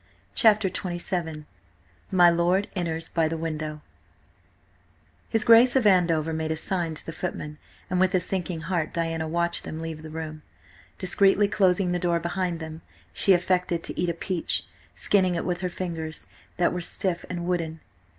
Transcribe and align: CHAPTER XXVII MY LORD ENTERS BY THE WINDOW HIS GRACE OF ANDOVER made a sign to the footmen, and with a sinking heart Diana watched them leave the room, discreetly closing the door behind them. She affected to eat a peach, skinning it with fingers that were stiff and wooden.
CHAPTER 0.33 0.67
XXVII 0.67 1.45
MY 2.09 2.29
LORD 2.31 2.69
ENTERS 2.75 3.07
BY 3.09 3.27
THE 3.27 3.37
WINDOW 3.37 3.81
HIS 5.29 5.43
GRACE 5.43 5.75
OF 5.75 5.85
ANDOVER 5.85 6.33
made 6.33 6.51
a 6.51 6.55
sign 6.55 6.95
to 6.95 7.05
the 7.05 7.11
footmen, 7.13 7.59
and 7.87 7.99
with 7.99 8.15
a 8.15 8.19
sinking 8.19 8.61
heart 8.61 8.95
Diana 8.95 9.27
watched 9.27 9.63
them 9.63 9.79
leave 9.79 10.01
the 10.01 10.09
room, 10.09 10.41
discreetly 10.97 11.47
closing 11.47 11.91
the 11.91 11.99
door 11.99 12.19
behind 12.19 12.59
them. 12.59 12.81
She 13.13 13.33
affected 13.33 13.83
to 13.83 13.99
eat 13.99 14.09
a 14.09 14.15
peach, 14.15 14.65
skinning 14.95 15.35
it 15.35 15.45
with 15.45 15.61
fingers 15.71 16.25
that 16.57 16.73
were 16.73 16.81
stiff 16.81 17.23
and 17.29 17.45
wooden. 17.45 17.81